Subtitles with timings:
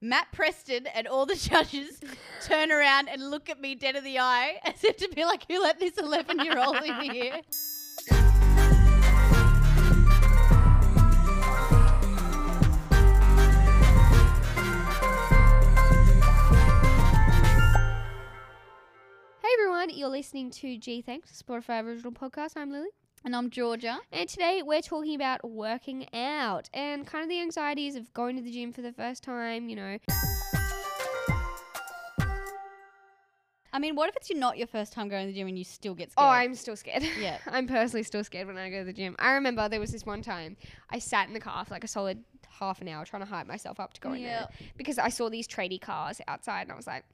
[0.00, 2.00] Matt Preston and all the judges
[2.42, 5.44] turn around and look at me dead in the eye as if to be like,
[5.50, 7.40] who let this 11 year old in here?
[19.42, 22.52] Hey everyone, you're listening to Gee Thanks, Spotify original podcast.
[22.56, 22.88] I'm Lily.
[23.26, 23.98] And I'm Georgia.
[24.12, 28.42] And today we're talking about working out and kind of the anxieties of going to
[28.42, 29.98] the gym for the first time, you know.
[33.72, 35.64] I mean, what if it's not your first time going to the gym and you
[35.64, 36.24] still get oh, scared?
[36.24, 36.30] Oh.
[36.30, 37.02] I'm still scared.
[37.18, 37.38] Yeah.
[37.48, 39.16] I'm personally still scared when I go to the gym.
[39.18, 40.56] I remember there was this one time
[40.90, 42.22] I sat in the car for like a solid
[42.60, 45.28] half an hour trying to hype myself up to go in there because I saw
[45.28, 47.04] these tradie cars outside and I was like,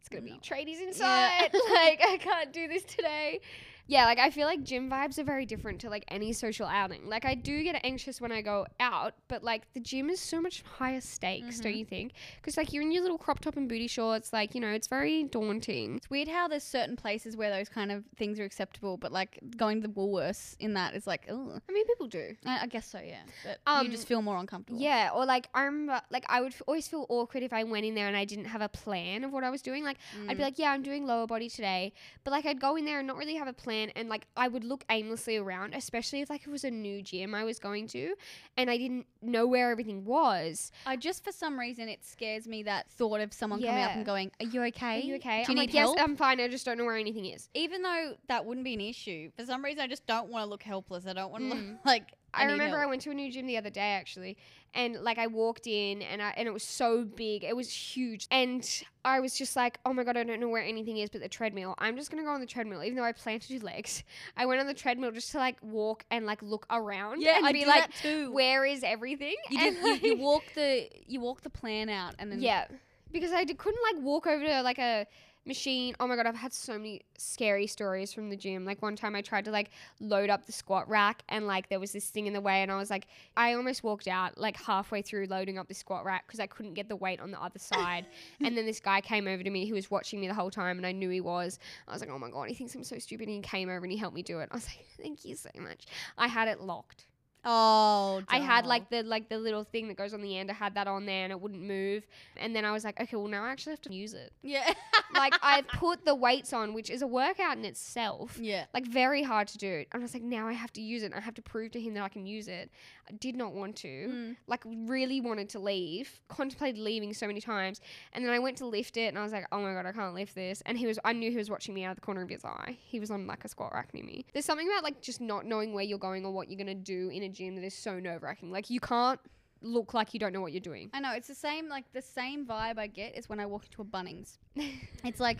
[0.00, 1.50] it's gonna be tradies inside.
[1.70, 3.40] like I can't do this today.
[3.88, 7.08] Yeah, like I feel like gym vibes are very different to like any social outing.
[7.08, 10.40] Like I do get anxious when I go out, but like the gym is so
[10.40, 12.12] much higher stakes, don't you think?
[12.36, 14.86] Because like you're in your little crop top and booty shorts, like you know it's
[14.86, 15.96] very daunting.
[15.96, 19.38] It's weird how there's certain places where those kind of things are acceptable, but like
[19.56, 22.34] going to the Woolworths in that is like, oh, I mean, people do.
[22.46, 23.22] I, I guess so, yeah.
[23.44, 24.80] But Um, you just feel more uncomfortable.
[24.80, 27.84] Yeah, or like I remember, like I would f- always feel awkward if I went
[27.84, 29.82] in there and I didn't have a plan of what I was doing.
[29.84, 31.92] Like I'd be like, yeah, I'm doing lower body today,
[32.24, 34.48] but like I'd go in there and not really have a plan, and like I
[34.48, 37.86] would look aimlessly around, especially if like it was a new gym I was going
[37.88, 38.14] to,
[38.56, 40.70] and I didn't know where everything was.
[40.86, 44.06] I just for some reason it scares me that thought of someone coming up and
[44.06, 44.96] going, "Are you okay?
[44.96, 45.44] Are you okay?
[45.44, 46.40] Do you I'm need like, help?" yes, I'm fine.
[46.40, 47.48] I just don't know where anything is.
[47.54, 50.48] Even though that wouldn't be an issue, for some reason I just don't want to
[50.50, 51.06] look helpless.
[51.06, 51.70] I don't want to Mm.
[51.72, 54.36] look like I, remember I went to a new gym the other day actually,
[54.74, 58.26] and like I walked in and I and it was so big, it was huge,
[58.30, 58.68] and
[59.04, 61.28] I was just like, oh my god, I don't know where anything is but the
[61.28, 61.74] treadmill.
[61.78, 64.02] I'm just gonna go on the treadmill, even though I plan to do legs.
[64.36, 67.46] I went on the treadmill just to like walk and like look around Yeah, and
[67.46, 68.32] I be do like, that too.
[68.32, 69.36] where is everything?
[69.50, 72.66] you, and did, you, you walk the you walk the plan out and then yeah,
[73.12, 75.06] because I d- couldn't like walk over to like a
[75.46, 75.94] machine.
[75.98, 78.64] Oh my god, I've had so many scary stories from the gym.
[78.64, 81.80] Like one time I tried to like load up the squat rack and like there
[81.80, 84.56] was this thing in the way and I was like I almost walked out like
[84.56, 87.42] halfway through loading up the squat rack because I couldn't get the weight on the
[87.42, 88.06] other side.
[88.44, 90.76] and then this guy came over to me who was watching me the whole time
[90.76, 91.58] and I knew he was.
[91.88, 93.84] I was like, "Oh my god, he thinks I'm so stupid." And he came over
[93.84, 94.48] and he helped me do it.
[94.50, 95.86] I was like, "Thank you so much."
[96.16, 97.06] I had it locked.
[97.44, 100.50] Oh, I had like the like the little thing that goes on the end.
[100.50, 102.06] I had that on there and it wouldn't move.
[102.36, 104.32] And then I was like, okay, well now I actually have to use it.
[104.42, 104.72] yeah
[105.14, 108.38] Like I've put the weights on, which is a workout in itself.
[108.40, 108.64] yeah.
[108.72, 109.84] Like very hard to do.
[109.92, 111.12] And I was like, now I have to use it.
[111.14, 112.70] I have to prove to him that I can use it.
[113.08, 113.88] I did not want to.
[113.88, 114.36] Mm.
[114.46, 116.20] Like really wanted to leave.
[116.28, 117.80] Contemplated leaving so many times.
[118.12, 119.92] And then I went to lift it and I was like, oh my god, I
[119.92, 120.62] can't lift this.
[120.66, 122.44] And he was I knew he was watching me out of the corner of his
[122.44, 122.78] eye.
[122.80, 124.24] He was on like a squat rack near me.
[124.32, 127.08] There's something about like just not knowing where you're going or what you're gonna do
[127.08, 128.50] in a gym that is so nerve wracking.
[128.50, 129.20] Like you can't
[129.62, 130.90] look like you don't know what you're doing.
[130.92, 133.64] I know it's the same like the same vibe I get is when I walk
[133.64, 134.38] into a Bunnings.
[135.04, 135.38] it's like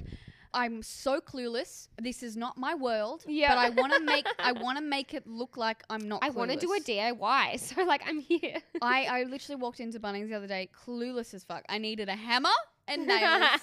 [0.54, 1.88] I'm so clueless.
[2.00, 3.24] This is not my world.
[3.26, 3.54] Yeah.
[3.54, 6.20] But I want to make I want to make it look like I'm not.
[6.22, 6.80] I want to do a.
[6.80, 8.56] DIY, so like I'm here.
[8.80, 11.64] I I literally walked into Bunnings the other day, clueless as fuck.
[11.68, 12.50] I needed a hammer
[12.88, 13.60] and nails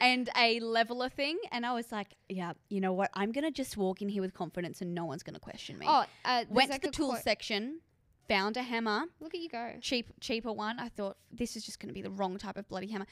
[0.00, 3.10] and a leveler thing, and I was like, yeah, you know what?
[3.14, 5.86] I'm gonna just walk in here with confidence, and no one's gonna question me.
[5.88, 7.80] oh, uh, Went like to the tool section,
[8.28, 9.72] found a hammer, Look at you go.
[9.80, 10.78] cheap cheaper one.
[10.78, 13.06] I thought this is just going to be the wrong type of bloody hammer.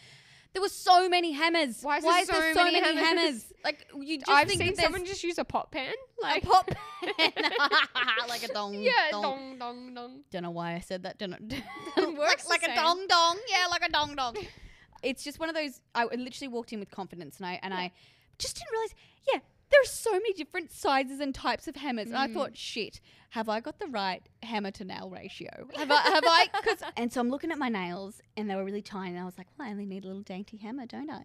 [0.52, 1.78] There were so many hammers.
[1.82, 3.22] Why is there so so many many, hammers?
[3.22, 3.44] hammers?
[3.64, 6.46] Like you just I've think seen that someone just use a pot pan, like a
[6.46, 6.66] pot
[7.18, 7.32] pan,
[8.28, 8.74] like a dong.
[8.74, 9.22] yeah, dong.
[9.22, 10.20] dong dong dong.
[10.32, 11.18] Don't know why I said that.
[11.18, 11.38] Don't know.
[11.98, 13.38] It works like, like a dong dong.
[13.48, 14.36] Yeah, like a dong dong.
[15.02, 15.80] It's just one of those.
[15.94, 17.92] I literally walked in with confidence, and I and I
[18.38, 18.94] just didn't realize.
[19.32, 19.40] Yeah,
[19.70, 22.34] there are so many different sizes and types of hammers, and I Mm.
[22.34, 23.00] thought, shit,
[23.30, 25.68] have I got the right hammer to nail ratio?
[25.76, 26.00] Have I?
[26.02, 26.46] Have I?
[26.64, 29.10] Cause, and so I'm looking at my nails, and they were really tiny.
[29.10, 31.22] And I was like, well, I only need a little dainty hammer, don't I?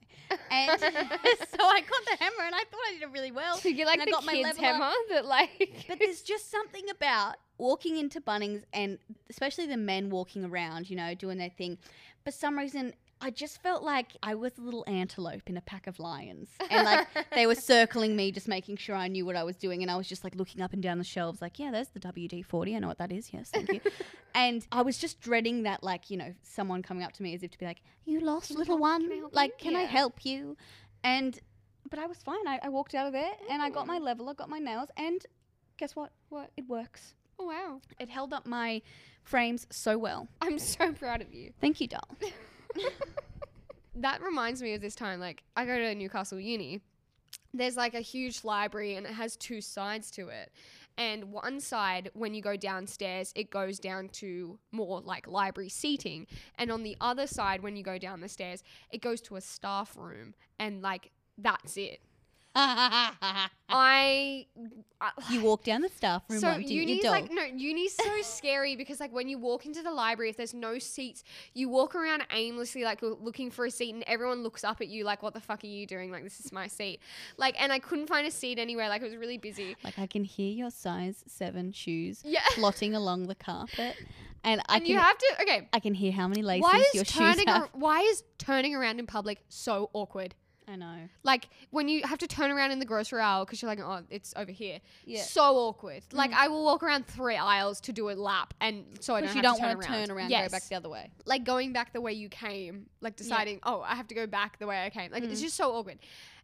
[0.51, 3.57] And so I got the hammer, and I thought I did it really well.
[3.57, 5.85] So you like And I the got my kids hammer that like.
[5.87, 8.99] But there's just something about walking into Bunnings and
[9.29, 11.77] especially the men walking around, you know, doing their thing.
[12.25, 15.87] For some reason, I just felt like I was a little antelope in a pack
[15.87, 16.49] of lions.
[16.69, 19.81] And like they were circling me, just making sure I knew what I was doing.
[19.81, 21.99] And I was just like looking up and down the shelves, like, yeah, there's the
[21.99, 22.75] WD 40.
[22.75, 23.33] I know what that is.
[23.33, 23.81] Yes, thank you.
[24.35, 27.43] and I was just dreading that, like, you know, someone coming up to me as
[27.43, 29.09] if to be like, you lost, Can little one.
[29.09, 30.57] can I help you?" like, can I help you?
[31.03, 31.39] And,
[31.89, 32.47] but I was fine.
[32.47, 34.03] I, I walked out of there and I got my mm.
[34.03, 35.25] leveler, got my nails, and
[35.77, 36.11] guess what?
[36.29, 36.51] What?
[36.57, 37.15] It works.
[37.37, 37.81] Oh wow!
[37.99, 38.81] It held up my
[39.23, 40.27] frames so well.
[40.41, 41.51] I'm so proud of you.
[41.59, 42.07] Thank you, doll.
[43.95, 45.19] that reminds me of this time.
[45.19, 46.81] Like, I go to Newcastle Uni.
[47.53, 50.51] There's like a huge library and it has two sides to it.
[50.97, 56.27] And one side, when you go downstairs, it goes down to more like library seating.
[56.57, 59.41] And on the other side, when you go down the stairs, it goes to a
[59.41, 60.35] staff room.
[60.57, 61.99] And like, that's it.
[63.67, 64.45] I,
[65.01, 68.75] I you walk down the staff room, so you, uni's like no uni's so scary
[68.75, 71.23] because like when you walk into the library if there's no seats
[71.53, 74.87] you walk around aimlessly like loo- looking for a seat and everyone looks up at
[74.87, 76.11] you like what the fuck are you doing?
[76.11, 76.99] Like this is my seat.
[77.37, 78.89] Like and i couldn't find a seat anywhere.
[78.89, 79.75] Like it was really busy.
[79.83, 82.41] Like I can hear your size seven shoes yeah.
[82.53, 83.95] flotting along the carpet,
[84.43, 85.67] and I and can you have to okay.
[85.73, 87.69] I can hear how many laces why your is shoes have.
[87.73, 90.35] why is turning around in public so awkward
[90.67, 90.95] I know.
[91.23, 94.01] like when you have to turn around in the grocery aisle because you're like oh
[94.09, 95.21] it's over here Yeah.
[95.21, 96.37] so awkward like Mm.
[96.37, 99.41] i will walk around three aisles to do a lap and so i don't you
[99.43, 100.07] don't to turn want to around.
[100.07, 100.49] turn around, yes.
[100.49, 101.11] go back the other way.
[101.25, 104.57] like going back the way you came, like deciding, oh, I have to go back
[104.59, 105.11] the way I came.
[105.11, 105.43] Like it's Mm.
[105.43, 105.99] just so awkward.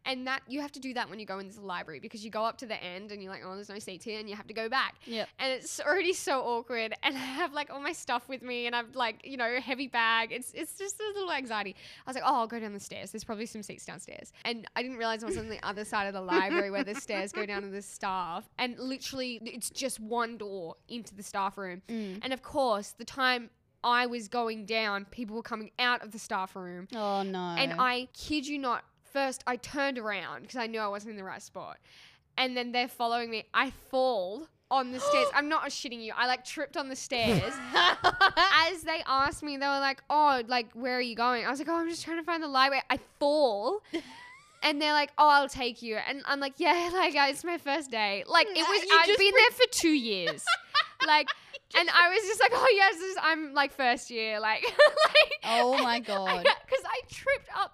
[0.05, 2.31] And that you have to do that when you go into the library because you
[2.31, 4.35] go up to the end and you're like, oh, there's no seats here, and you
[4.35, 4.95] have to go back.
[5.05, 5.29] Yep.
[5.39, 6.93] And it's already so awkward.
[7.03, 9.59] And I have like all my stuff with me, and I've like you know a
[9.59, 10.31] heavy bag.
[10.31, 11.75] It's it's just a little anxiety.
[12.05, 13.11] I was like, oh, I'll go down the stairs.
[13.11, 14.33] There's probably some seats downstairs.
[14.45, 16.95] And I didn't realize I was on the other side of the library where the
[16.95, 18.49] stairs go down to the staff.
[18.57, 21.81] And literally, it's just one door into the staff room.
[21.87, 22.19] Mm.
[22.23, 23.49] And of course, the time
[23.83, 26.87] I was going down, people were coming out of the staff room.
[26.93, 27.55] Oh no.
[27.57, 31.17] And I kid you not, first I turned around because I knew I wasn't in
[31.17, 31.77] the right spot.
[32.37, 33.45] And then they're following me.
[33.53, 35.27] I fall on the stairs.
[35.35, 36.13] I'm not shitting you.
[36.15, 37.53] I like tripped on the stairs.
[37.75, 41.59] As they asked me, they were like, "Oh, like where are you going?" I was
[41.59, 43.81] like, "Oh, I'm just trying to find the library." I fall.
[44.63, 47.57] And they're like, "Oh, I'll take you," and I'm like, "Yeah, like uh, it's my
[47.57, 50.45] first day." Like it was, You I've been there for two years,
[51.07, 51.27] like,
[51.75, 55.33] and I was just like, "Oh yes, this is, I'm like first year," like, like
[55.45, 56.43] oh my god.
[56.43, 57.70] because I tripped up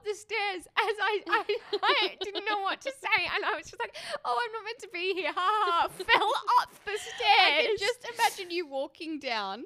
[0.55, 3.95] as I, I, I didn't know what to say, and I was just like,
[4.25, 5.87] "Oh, I'm not meant to be here." Ha.
[5.89, 7.13] Fell up the stairs.
[7.39, 9.63] I can just imagine you walking down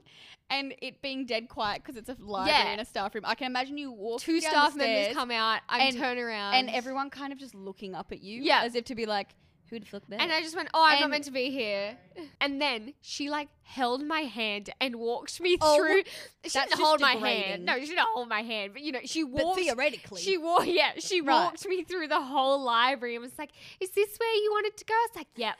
[0.49, 2.73] and it being dead quiet because it's a library Yeah.
[2.73, 3.23] in a staff room.
[3.25, 5.61] I can imagine you walking two down staff the members stairs come out.
[5.69, 8.63] I and- turn around, and everyone kind of just looking up at you, Yeah.
[8.63, 9.29] as if to be like,
[9.71, 11.97] "Who'd look there?" And I just went, "Oh, I'm not And- meant to be here."
[12.39, 16.03] And then she like held my hand and walked me Oh, through.
[16.03, 16.09] she
[16.44, 17.44] that's didn't just hold my degrading.
[17.44, 17.65] hand.
[17.65, 18.73] No, she didn't hold my hand.
[18.73, 19.59] But you know, she but walked.
[19.62, 20.68] theoretically, She walked.
[20.68, 21.45] Yeah, she Right.
[21.45, 24.85] walked me through the whole library and was like, "Is this where you wanted to
[24.85, 25.57] go?" I was like, "Yep."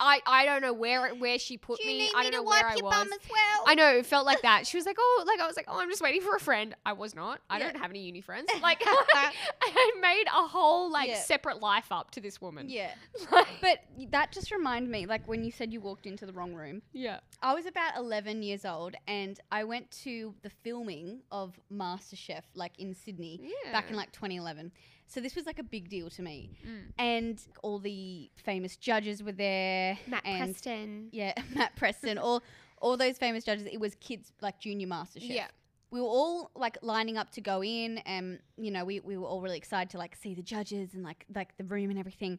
[0.00, 1.98] I I don't know where where she put Do you me.
[2.06, 2.94] need I don't to know wipe where I your was.
[2.94, 3.64] bum as well?
[3.66, 4.66] I know it felt like that.
[4.66, 6.74] She was like, "Oh, like I was like, oh, I'm just waiting for a friend."
[6.86, 7.40] I was not.
[7.50, 7.64] I Yeah.
[7.72, 8.48] don't have any uni friends.
[8.62, 11.20] Like I made a whole like Yeah.
[11.20, 12.68] separate life up to this woman.
[12.68, 12.90] yeah,
[13.32, 13.78] Like- but
[14.10, 16.82] that just reminded me, like when you said you walked into the wrong room.
[16.92, 17.20] yeah.
[17.42, 22.72] I was about 11 years old and I went to the filming of MasterChef, like
[22.78, 24.72] in Sydney, back in like 2011.
[25.10, 26.50] So this was like a big deal to me.
[26.66, 26.82] Mm.
[26.98, 29.98] And all the famous judges were there.
[30.06, 31.08] Matt Preston.
[31.12, 32.42] Yeah, Matt Preston, all
[32.80, 33.66] all those famous judges.
[33.66, 35.28] It was kids like junior MasterChef.
[35.30, 35.46] Yeah.
[35.90, 39.26] We were all like lining up to go in, and you know we, we were
[39.26, 42.38] all really excited to like see the judges and like like the room and everything.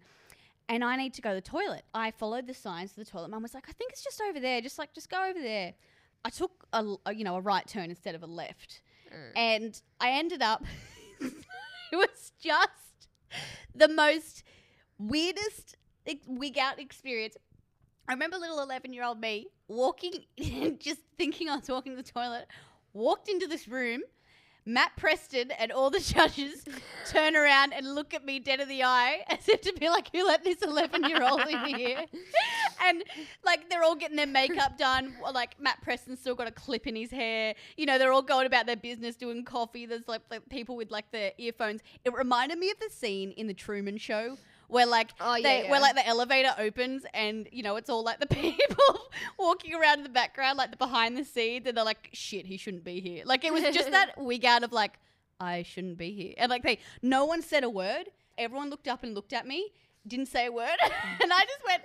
[0.69, 1.81] And I need to go to the toilet.
[1.95, 3.31] I followed the signs to the toilet.
[3.31, 4.61] Mum was like, "I think it's just over there.
[4.61, 5.73] Just like just go over there."
[6.23, 8.81] I took a you know a right turn instead of a left,
[9.11, 9.31] Mm.
[9.35, 10.63] and I ended up.
[11.91, 13.07] it was just
[13.75, 14.43] the most
[14.97, 15.75] weirdest
[16.27, 17.37] wig out experience.
[18.07, 20.13] I remember little 11 year old me walking,
[20.79, 22.47] just thinking I was walking to the toilet,
[22.93, 24.01] walked into this room.
[24.69, 26.63] Matt Preston and all the judges
[27.09, 30.09] turn around and look at me dead in the eye as if to be like,
[30.13, 32.05] who let this 11 year old in here?
[32.81, 33.03] And
[33.43, 35.13] like they're all getting their makeup done.
[35.33, 37.53] Like Matt Preston's still got a clip in his hair.
[37.75, 39.85] You know, they're all going about their business doing coffee.
[39.85, 41.81] There's like, like people with like their earphones.
[42.05, 44.37] It reminded me of the scene in the Truman Show
[44.69, 45.71] where like Oh, yeah, they, yeah.
[45.71, 49.97] where like the elevator opens and you know it's all like the people walking around
[49.99, 52.99] in the background, like the behind the scenes, and they're like, "Shit, he shouldn't be
[53.01, 54.93] here." Like it was just that wig out of like,
[55.39, 58.05] "I shouldn't be here," and like they, no one said a word.
[58.37, 59.71] Everyone looked up and looked at me,
[60.07, 60.77] didn't say a word,
[61.21, 61.83] and I just went.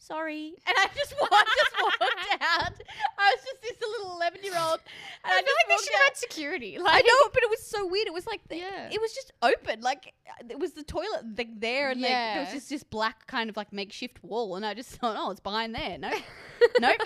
[0.00, 2.02] Sorry, and I just walked, just walked
[2.40, 2.72] out.
[3.18, 4.80] I was just this little eleven-year-old,
[5.24, 6.78] and I, I feel like they should have had security.
[6.78, 8.06] Like, I know, but it was so weird.
[8.06, 8.88] It was like the, Yeah.
[8.92, 12.40] it was just open, like uh, it was the toilet like, there, and like, there
[12.44, 15.40] was just this black kind of like makeshift wall, and I just thought, oh, it's
[15.40, 15.98] behind there.
[15.98, 16.10] No,
[16.80, 16.96] nope.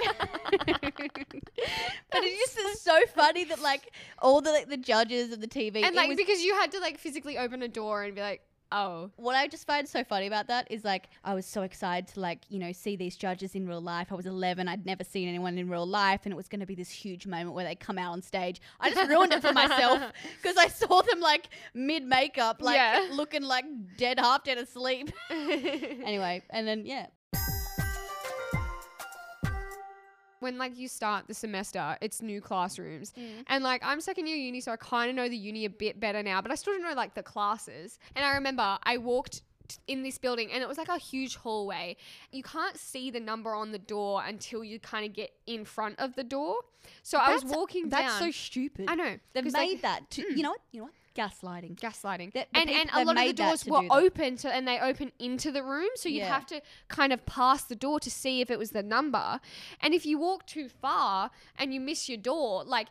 [2.11, 5.49] but it just is so funny that like all the like the judges and the
[5.49, 8.42] TV and like because you had to like physically open a door and be like,
[8.73, 12.12] oh, what I just find so funny about that is like I was so excited
[12.14, 14.09] to like you know see these judges in real life.
[14.11, 16.67] I was 11, I'd never seen anyone in real life, and it was going to
[16.67, 18.61] be this huge moment where they come out on stage.
[18.81, 20.00] I just ruined it for myself
[20.43, 23.09] because I saw them like mid makeup, like Yeah.
[23.12, 23.64] looking like
[23.97, 25.11] dead, half dead asleep.
[25.31, 27.07] anyway, and then yeah,
[30.42, 33.12] when like you start the semester, it's new classrooms.
[33.18, 33.44] Mm.
[33.46, 35.99] And like I'm second year uni, so I kind of know the uni a bit
[35.99, 37.99] better now, but I still don't know like the classes.
[38.14, 39.42] And I remember I walked
[39.87, 41.96] in this building and it was like a huge hallway.
[42.30, 45.99] You can't see the number on the door until you kind of get in front
[45.99, 46.56] of the door.
[47.02, 48.20] So I was That's- walking That's down.
[48.20, 48.87] so stupid.
[48.88, 49.18] I know.
[49.32, 50.11] They've 'cause, made like, that.
[50.11, 50.37] To, Mm.
[50.37, 50.61] You know what?
[50.72, 50.94] You know what?
[51.14, 51.78] Gaslighting.
[51.78, 52.33] gaslighting.
[52.33, 54.78] The- the and and a lot of the doors were do open to, and they
[54.81, 56.28] open into the room, so you Yeah.
[56.33, 59.40] have to kind of pass the door to see if it was the number.
[59.81, 62.88] And if you walk too far and you miss your door, like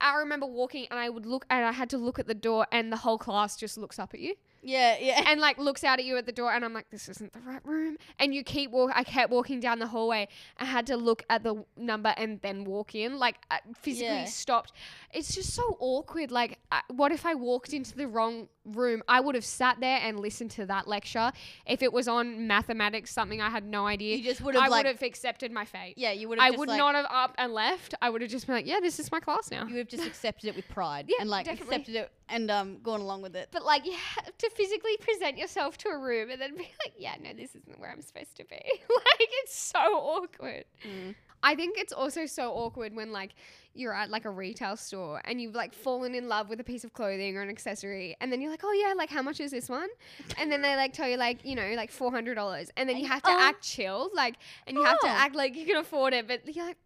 [0.00, 2.34] I- I remember walking and I would look and I had to look at the
[2.34, 5.22] door, and the whole class just looks up at you Yeah, yeah.
[5.26, 7.40] and like looks out at you at the door, and I'm like, this isn't the
[7.40, 7.96] right room.
[8.18, 8.90] And you keep walk.
[8.94, 10.28] I kept walking down the hallway.
[10.58, 13.18] I had to look at the number and then walk in.
[13.18, 14.24] Like I physically Yeah.
[14.24, 14.72] stopped.
[15.12, 16.30] It's just so awkward.
[16.30, 19.02] Like, I, what if I walked into the wrong room?
[19.08, 21.32] I would have sat there and listened to that lecture.
[21.66, 24.16] If it was on mathematics, something I had no idea.
[24.16, 25.94] You just would I have like would have accepted my fate.
[25.96, 27.94] yeah, you would have I would like, not have up and left.
[28.02, 29.64] I would have just been like, yeah, this is my class now.
[29.90, 31.76] Have just accepted it with pride Yeah, and like definitely.
[31.76, 33.48] accepted it and um gone along with it.
[33.52, 36.94] But like you have to physically present yourself to a room and then be like,
[36.98, 38.56] yeah, no, this isn't where I'm supposed to be.
[38.64, 40.64] like it's so awkward.
[40.86, 41.14] Mm.
[41.42, 43.30] I think it's also so awkward when like
[43.72, 46.82] you're at like a retail store and you've like fallen in love with a piece
[46.82, 49.52] of clothing or an accessory and then you're like, oh yeah, like how much is
[49.52, 49.88] this one?
[50.38, 52.96] And then they like tell you like you know like four hundred dollars and then
[52.96, 53.38] you have to oh.
[53.38, 54.34] act chill like
[54.66, 55.10] and you have to Oh.
[55.10, 56.76] act like you can afford it, but you're like.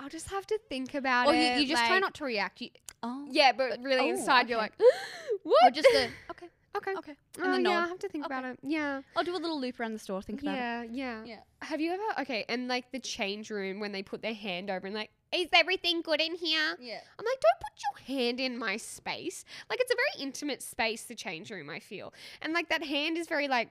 [0.00, 1.56] I'll just have to think about Or it.
[1.56, 2.60] you, you just try not to react.
[2.60, 2.70] You,
[3.02, 3.26] oh.
[3.30, 4.72] Yeah, but really oh, inside you're like,
[5.42, 5.56] what?
[5.66, 6.94] Or just the okay, okay.
[6.96, 7.14] okay.
[7.38, 7.84] Oh, And then yeah, nod.
[7.84, 8.34] I have to think Okay.
[8.34, 8.58] about it.
[8.62, 9.02] Yeah.
[9.14, 10.22] I'll do a little loop around the store.
[10.22, 10.58] Think about it.
[10.58, 11.24] Yeah, yeah.
[11.26, 11.36] Yeah.
[11.62, 14.86] Have you ever okay, and like the change room when they put their hand over
[14.86, 16.76] and like, is everything good in here?
[16.80, 17.00] Yeah.
[17.18, 19.44] I'm like, don't put your hand in my space.
[19.68, 22.12] Like it's a very intimate space, the change room, I feel.
[22.42, 23.68] And like that hand is very like,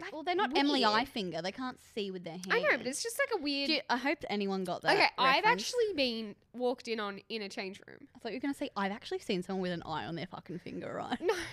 [0.00, 0.92] like Well, they're not Emily weird.
[0.92, 1.42] Eyefinger.
[1.42, 2.46] They can't see with their hand.
[2.50, 4.94] I know, but it's just like a weird you- I hope anyone got that.
[4.94, 8.08] Okay, I've actually been walked in on in a change room.
[8.14, 10.26] I thought you were gonna say I've actually seen someone with an eye on their
[10.26, 10.92] fucking finger.
[10.94, 11.20] Right.
[11.20, 11.34] No.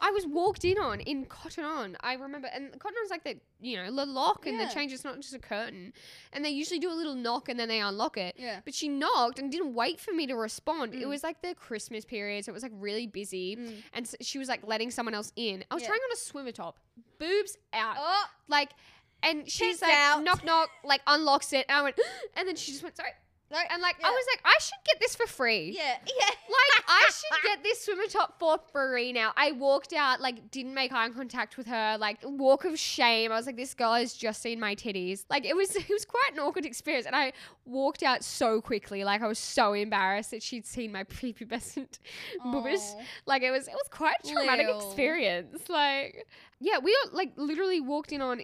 [0.00, 1.96] I was walked in on in Cotton On.
[2.00, 4.66] I remember, and Cotton On's like the you know the lock and Yeah.
[4.66, 4.92] the change.
[4.92, 5.92] It's not just a curtain,
[6.32, 8.36] and they usually do a little knock and then they unlock it.
[8.38, 8.60] Yeah.
[8.64, 10.94] But she knocked and didn't wait for me to respond.
[10.94, 11.08] It Mm.
[11.08, 13.82] was like the Christmas period, so it was like really busy, Mm.
[13.92, 15.64] and s she was like letting someone else in.
[15.70, 15.88] I was Yeah.
[15.88, 16.78] trying on a swimmer top,
[17.18, 18.24] boobs out, Oh.
[18.48, 18.70] like,
[19.22, 20.22] and she's Tits like out.
[20.22, 21.98] knock knock, like unlocks it, and I went,
[22.36, 23.10] and then she just went sorry,
[23.50, 24.10] and like I Yeah.
[24.10, 25.74] was like I should get this for free.
[25.76, 25.96] Yeah.
[26.06, 26.24] Yeah.
[26.26, 29.32] Like I should get this swimmer top for free now.
[29.36, 33.32] I walked out, like didn't make eye contact with her, like walk of shame.
[33.32, 35.24] I was like, this girl has just seen my titties.
[35.30, 37.32] Like it was, it was quite an awkward experience, and I
[37.64, 39.04] walked out so quickly.
[39.04, 41.98] Like I was so embarrassed that she'd seen my prepubescent
[42.44, 42.94] boobas.
[42.96, 43.02] Aw.
[43.26, 45.68] Like it was, it was quite a traumatic experience.
[45.68, 46.26] Like
[46.60, 48.42] yeah, we all, like literally walked in on.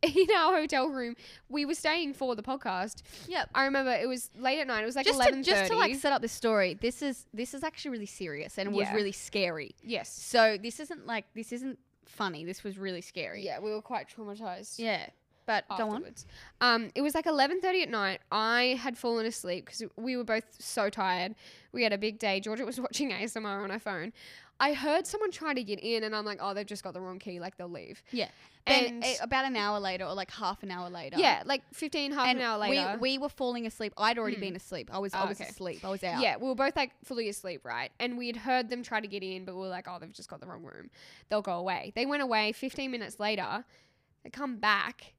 [0.02, 1.14] In our hotel room,
[1.48, 3.02] we were staying for the podcast.
[3.28, 3.50] Yep.
[3.54, 4.82] I remember it was late at night.
[4.82, 7.26] It was like just eleven to, just to like set up this story, this is
[7.34, 8.94] this is actually really serious and it was Yeah.
[8.94, 9.74] really scary.
[9.82, 12.44] yes, So this isn't like this isn't funny.
[12.44, 13.44] This was really scary.
[13.44, 14.78] Yeah, we were quite traumatized.
[14.78, 15.08] Yeah.
[15.46, 15.96] But go on.
[15.96, 16.26] Afterwards.
[16.60, 18.20] Um, it was like eleven thirty at night.
[18.30, 21.34] I had fallen asleep because we were both so tired.
[21.72, 22.40] We had a big day.
[22.40, 24.12] Georgia was watching ASMR on her phone.
[24.62, 27.00] I heard someone try to get in, and I'm like, oh, they've just got the
[27.00, 27.40] wrong key.
[27.40, 28.02] Like they'll leave.
[28.12, 28.28] Yeah.
[28.66, 31.16] And about an hour later, or like half an hour later.
[31.18, 32.98] yeah, like 15, half an hour later.
[33.00, 33.94] we we were falling asleep.
[33.96, 34.40] I'd already Mm.
[34.40, 34.90] been asleep.
[34.92, 35.48] I was I Oh, was okay.
[35.48, 35.82] asleep.
[35.82, 36.20] I was out.
[36.20, 37.90] Yeah, we were both like fully asleep, right?
[37.98, 40.12] And we had heard them try to get in, but we were like, oh, they've
[40.12, 40.90] just got the wrong room.
[41.30, 41.92] They'll go away.
[41.96, 42.52] They went away.
[42.52, 43.64] 15 minutes later,
[44.22, 45.14] they come back.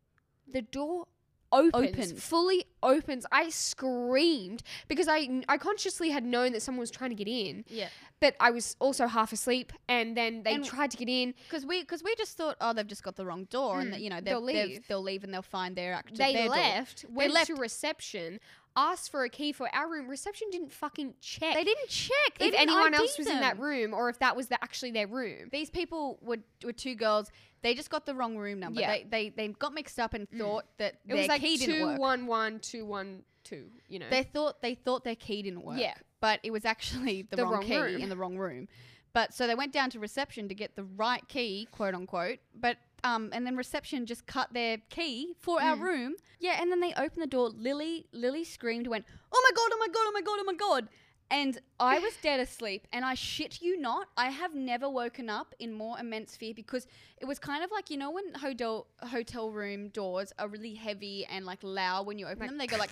[0.52, 1.08] The door
[1.54, 2.24] opens, Opens.
[2.24, 3.26] fully opens.
[3.32, 7.66] I screamed because I, I consciously had known that someone was trying to get in,
[7.68, 7.90] Yeah.
[8.22, 9.74] but I was also half asleep.
[9.90, 11.34] And then they And- tried to get in.
[11.50, 13.92] Because we because we just thought, oh, they've just got the wrong door, and Mm.
[13.92, 14.88] that you know They'll leave.
[14.88, 16.18] They'll leave and they'll find their actual.
[16.18, 16.56] They their door.
[16.56, 17.48] left, went left.
[17.48, 18.40] to reception,
[18.76, 20.08] asked for a key for our room.
[20.08, 21.54] Reception didn't fucking check.
[21.56, 24.20] They didn't check They if didn't anyone ID else was in that room or if
[24.20, 25.50] that was the, actually their room.
[25.52, 27.30] These people were were two girls.
[27.64, 28.82] They just got the wrong room number.
[28.82, 28.92] Yeah.
[28.92, 30.40] They, they they got mixed up and Mm.
[30.40, 32.00] thought that It their was like key didn't two work.
[32.00, 33.66] one one two one two.
[33.90, 34.10] You know.
[34.10, 35.78] They thought they thought their key didn't work.
[35.80, 35.94] Yeah.
[36.22, 38.02] But it was actually the, The wrong, wrong key room.
[38.02, 38.68] in the wrong room.
[39.14, 42.40] But so they went down to reception to get the right key, quote unquote.
[42.56, 45.82] But um and then reception just cut their key for our Mm.
[45.82, 46.16] room.
[46.40, 47.50] Yeah, and then they opened the door.
[47.50, 50.54] Lily Lily screamed, went, Oh my god, oh my god, oh my god, oh my
[50.54, 50.88] god.
[51.30, 55.56] And I was dead asleep, and I shit you not, I have never woken up
[55.60, 56.88] in more immense fear because
[57.22, 61.26] it was kind of like you know when hotel hotel room doors are really heavy
[61.32, 62.90] and like loud when you open Like- them, they go like,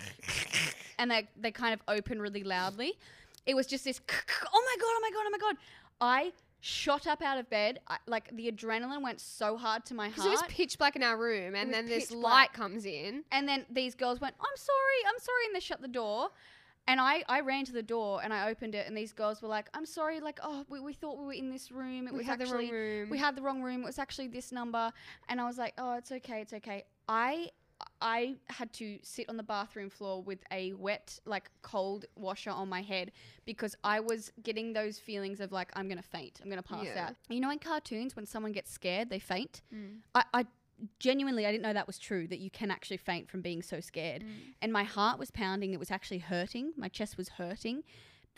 [0.99, 2.93] and they they kind of open really loudly.
[3.45, 5.55] It was just this, oh my god, oh my god, oh my god.
[6.01, 7.79] I shot up out of bed.
[7.87, 10.27] I, like the adrenaline went so hard to my heart.
[10.27, 12.53] It was pitch black in our room, and then this light black.
[12.53, 13.23] comes in.
[13.31, 15.45] And then these girls went, I'm sorry, I'm sorry.
[15.47, 16.29] And they shut the door.
[16.87, 18.87] And I, I ran to the door and I opened it.
[18.87, 20.19] And these girls were like, I'm sorry.
[20.21, 22.07] Like, oh, we, we thought we were in this room.
[22.07, 23.09] It We was had the actually, wrong room.
[23.11, 23.83] we had the wrong room.
[23.83, 24.91] It was actually this number.
[25.27, 26.41] And I was like, oh, it's okay.
[26.41, 26.85] It's okay.
[27.07, 27.51] I,
[28.01, 32.69] I had to sit on the bathroom floor with a wet, like cold washer on
[32.69, 33.11] my head
[33.45, 36.39] because I was getting those feelings of like, I'm going to faint.
[36.41, 37.07] I'm going to pass Yeah.
[37.09, 37.15] out.
[37.29, 39.61] You know, in cartoons, when someone gets scared, they faint.
[39.73, 39.97] Mm.
[40.15, 40.45] I, I
[40.99, 43.79] genuinely I didn't know that was true that you can actually faint from being so
[43.81, 44.23] scared.
[44.23, 44.53] Mm.
[44.61, 45.73] And my heart was pounding.
[45.73, 46.71] It was actually hurting.
[46.77, 47.83] My chest was hurting.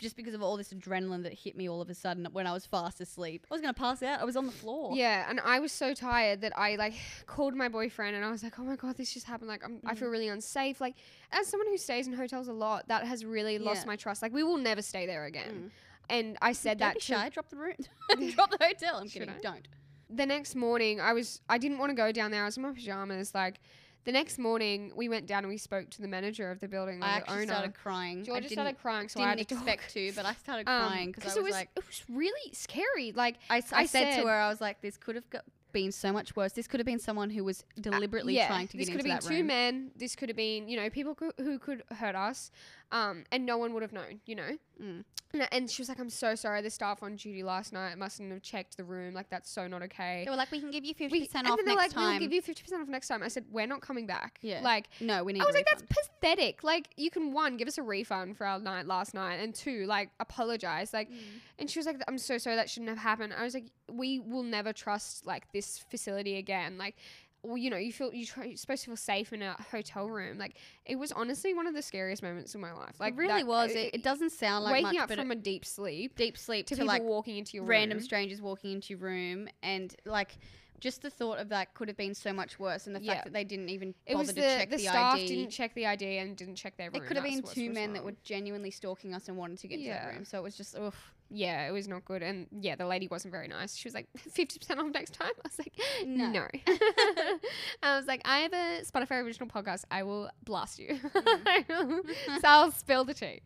[0.02, 2.52] Just because of all this adrenaline that hit me all of a sudden when I
[2.52, 3.46] was fast asleep.
[3.50, 4.20] I was gonna pass out.
[4.20, 4.94] I was on the floor.
[4.94, 6.94] Yeah, and I was so tired that I like
[7.26, 9.48] called my boyfriend and I was like, "Oh my god, this just happened.
[9.48, 9.98] Like, I'm, I Mm.
[9.98, 10.96] feel really unsafe." Like,
[11.30, 14.20] as someone who stays in hotels a lot, that has really lost my trust.
[14.22, 15.54] Like, we will never stay there again.
[15.54, 15.70] Mm.
[16.10, 17.28] And I said Don't that be to- shy.
[17.28, 17.76] Drop the room.
[18.34, 18.96] Drop the hotel.
[18.96, 19.34] I'm Should kidding.
[19.36, 19.40] I?
[19.40, 19.68] Don't.
[20.10, 22.42] the next morning I was I didn't want to go down there.
[22.42, 23.34] I was in my pajamas.
[23.34, 23.60] Like
[24.04, 27.02] the next morning we went down and we spoke to the manager of the building,
[27.02, 27.52] I like the actually owner.
[27.52, 28.20] started crying.
[28.20, 29.92] I Georgia didn't, started crying, so I didn't expect talk.
[29.92, 32.52] to, but I started Um, crying because I it was, was like, it was really
[32.52, 33.12] scary.
[33.12, 36.12] Like I, said, said- to her, I was like, this could have got, been so
[36.12, 36.52] much worse.
[36.52, 39.08] This could have been someone who was deliberately yeah, trying to get into that room.
[39.14, 39.90] this could have been two men.
[39.96, 42.50] This could have been you know people cou- who could hurt us,
[42.92, 44.20] um, and no one would have known.
[44.26, 44.56] You know.
[44.80, 45.04] Mm.
[45.32, 46.60] And, and she was like, "I'm so sorry.
[46.62, 49.14] The staff on duty last night mustn't have checked the room.
[49.14, 51.32] Like that's so not okay." They were like, we can give you 50% We- off
[51.34, 52.10] and then next they're like, time.
[52.10, 54.60] "We'll give you fifty percent off next time." I said, "We're not coming back." Yeah.
[54.62, 56.62] Like no, we need I was like, that's pathetic.
[56.62, 59.86] Like, you can one give us a refund for our night last night, and two,
[59.86, 60.92] like, apologize.
[60.92, 61.10] Like,
[61.58, 63.32] and she was like, I'm so sorry that shouldn't have happened.
[63.32, 66.76] I was like, we will never trust like this facility again.
[66.78, 66.96] Like,
[67.42, 70.08] well, you know, you feel you try, you're supposed to feel safe in a hotel
[70.08, 70.38] room.
[70.38, 70.54] Like,
[70.86, 73.00] it was honestly one of the scariest moments of my life.
[73.00, 73.72] Like, it really that- was.
[73.72, 76.38] Uh, it, it doesn't sound like waking much, up but from a deep sleep deep
[76.38, 78.04] sleep to, to, people like walking into your random room.
[78.04, 80.36] strangers walking into your room and like
[80.82, 83.12] just the thought of that could have been so much worse and the Yeah.
[83.14, 85.26] fact that they didn't even It bother was to the, check the, the, staff ID.
[85.28, 86.96] didn't check the ID and didn't check their room.
[87.02, 88.06] it could have That's been what two was men that wrong.
[88.06, 90.04] were genuinely stalking us and wanted to get into Yeah.
[90.06, 90.24] that room.
[90.24, 91.12] So it was just oof.
[91.34, 92.22] Yeah, it was not good.
[92.22, 93.74] And yeah, the lady wasn't very nice.
[93.76, 95.30] She was like, 50% off next time.
[95.44, 95.72] I was like,
[96.04, 96.30] No.
[96.30, 96.46] no.
[97.82, 99.84] I was like, I have a Spotify original podcast.
[99.90, 100.98] I will blast you.
[101.14, 102.04] Mm.
[102.40, 103.40] so I'll spill the tea.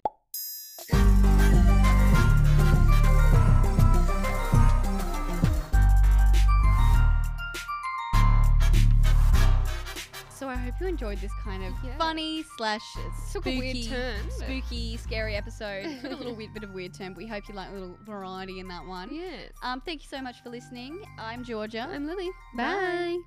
[10.47, 11.99] So I hope you enjoyed this kind of Yeah.
[11.99, 12.81] funny slash
[13.33, 16.01] Took a weird spooky, turn, but- spooky, scary episode.
[16.03, 17.99] Took a little weird, bit of weird turn, but we hope you like a little
[18.07, 19.13] variety in that one.
[19.13, 19.51] Yes.
[19.65, 21.03] Um, thank you so much for listening.
[21.19, 21.89] I'm Georgia.
[21.91, 22.31] I'm Lily.
[22.57, 23.19] Bye.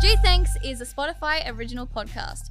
[0.00, 2.50] Gee Thanks is a Spotify original podcast,